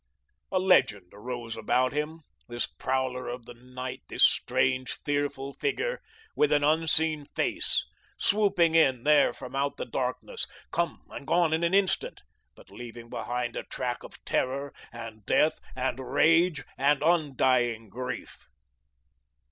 A 0.51 0.57
legend 0.57 1.11
arose 1.13 1.55
about 1.55 1.91
him, 1.93 2.21
this 2.47 2.65
prowler 2.65 3.27
of 3.27 3.45
the 3.45 3.53
night, 3.53 4.01
this 4.07 4.23
strange, 4.25 4.97
fearful 5.05 5.53
figure, 5.53 6.01
with 6.35 6.51
an 6.51 6.63
unseen 6.63 7.25
face, 7.35 7.85
swooping 8.17 8.73
in 8.73 9.03
there 9.03 9.31
from 9.31 9.55
out 9.55 9.77
the 9.77 9.85
darkness, 9.85 10.47
come 10.71 11.03
and 11.11 11.27
gone 11.27 11.53
in 11.53 11.63
an 11.63 11.75
instant, 11.75 12.21
but 12.55 12.71
leaving 12.71 13.11
behind 13.11 13.55
him 13.55 13.61
a 13.61 13.65
track 13.67 14.01
of 14.01 14.25
terror 14.25 14.73
and 14.91 15.23
death 15.27 15.59
and 15.75 15.99
rage 15.99 16.63
and 16.79 17.03
undying 17.03 17.87
grief. 17.87 18.47